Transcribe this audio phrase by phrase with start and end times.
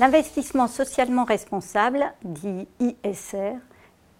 [0.00, 3.56] L'investissement socialement responsable, dit ISR,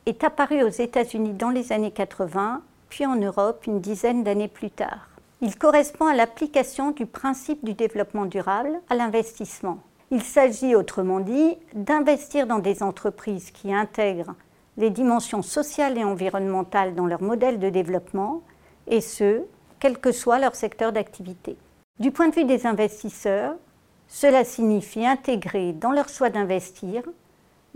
[0.04, 2.60] est apparu aux États-Unis dans les années 80,
[2.90, 5.08] puis en Europe une dizaine d'années plus tard.
[5.40, 9.78] Il correspond à l'application du principe du développement durable à l'investissement.
[10.10, 14.34] Il s'agit, autrement dit, d'investir dans des entreprises qui intègrent
[14.76, 18.42] les dimensions sociales et environnementales dans leur modèle de développement,
[18.86, 19.44] et ce,
[19.78, 21.56] quel que soit leur secteur d'activité.
[22.00, 23.54] Du point de vue des investisseurs,
[24.10, 27.04] cela signifie intégrer dans leur choix d'investir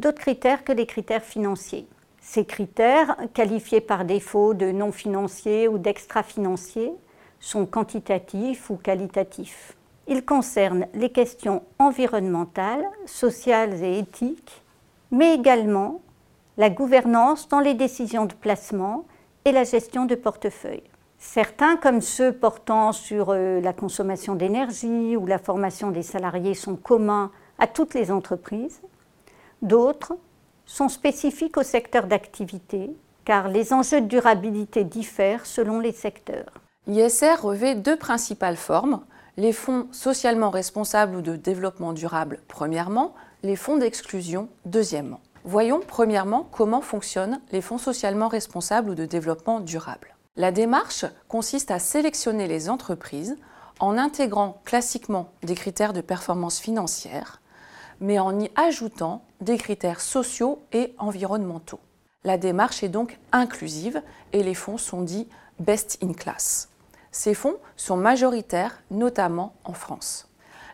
[0.01, 1.87] d'autres critères que les critères financiers.
[2.21, 6.93] Ces critères, qualifiés par défaut de non financiers ou d'extra-financiers,
[7.39, 9.77] sont quantitatifs ou qualitatifs.
[10.09, 14.63] Ils concernent les questions environnementales, sociales et éthiques,
[15.13, 16.01] mais également
[16.57, 19.05] la gouvernance dans les décisions de placement
[19.45, 20.83] et la gestion de portefeuille.
[21.27, 26.77] Certains, comme ceux portant sur euh, la consommation d'énergie ou la formation des salariés, sont
[26.77, 28.81] communs à toutes les entreprises.
[29.61, 30.13] D'autres
[30.65, 32.95] sont spécifiques au secteur d'activité,
[33.25, 36.53] car les enjeux de durabilité diffèrent selon les secteurs.
[36.87, 39.01] L'ISR revêt deux principales formes,
[39.37, 45.21] les fonds socialement responsables ou de développement durable, premièrement, les fonds d'exclusion, deuxièmement.
[45.43, 50.15] Voyons premièrement comment fonctionnent les fonds socialement responsables ou de développement durable.
[50.37, 53.37] La démarche consiste à sélectionner les entreprises
[53.79, 57.41] en intégrant classiquement des critères de performance financière,
[58.01, 61.79] mais en y ajoutant des critères sociaux et environnementaux.
[62.25, 65.29] La démarche est donc inclusive et les fonds sont dits
[65.61, 66.69] best in class.
[67.13, 70.27] Ces fonds sont majoritaires, notamment en France.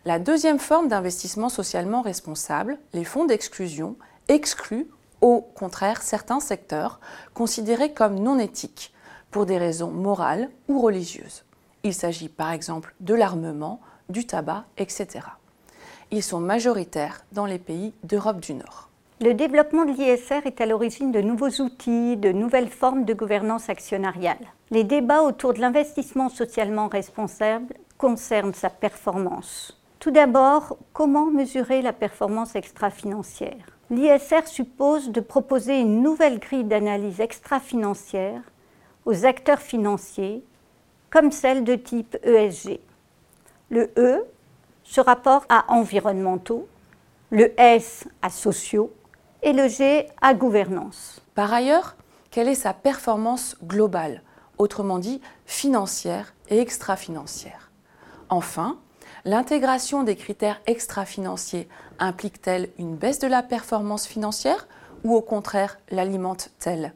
[0.06, 3.96] La deuxième forme d'investissement socialement responsable, les fonds d'exclusion,
[4.28, 4.88] exclut
[5.20, 6.98] au contraire certains secteurs
[7.34, 8.94] considérés comme non éthiques
[9.30, 11.44] pour des raisons morales ou religieuses.
[11.82, 15.20] Il s'agit par exemple de l'armement, du tabac, etc.
[16.10, 18.88] Ils sont majoritaires dans les pays d'Europe du Nord.
[19.20, 23.68] Le développement de l'ISR est à l'origine de nouveaux outils, de nouvelles formes de gouvernance
[23.68, 24.38] actionnariale.
[24.70, 29.78] Les débats autour de l'investissement socialement responsable concernent sa performance.
[29.98, 33.76] Tout d'abord, comment mesurer la performance extra-financière?
[33.90, 38.40] L'ISR suppose de proposer une nouvelle grille d'analyse extra-financière
[39.04, 40.44] aux acteurs financiers,
[41.10, 42.80] comme celle de type ESG.
[43.70, 44.24] Le E
[44.84, 46.68] se rapporte à environnementaux,
[47.30, 48.92] le S à sociaux
[49.42, 51.22] et le G à gouvernance.
[51.34, 51.96] Par ailleurs,
[52.30, 54.22] quelle est sa performance globale,
[54.58, 57.70] autrement dit financière et extra-financière?
[58.28, 58.78] Enfin,
[59.24, 61.68] L'intégration des critères extra-financiers
[61.98, 64.66] implique-t-elle une baisse de la performance financière
[65.04, 66.94] ou au contraire l'alimente-t-elle?